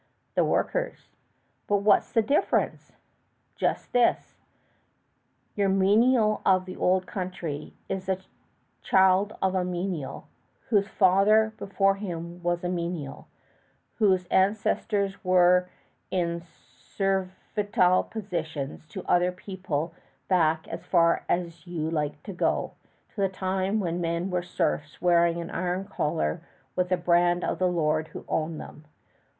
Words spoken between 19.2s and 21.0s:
people back as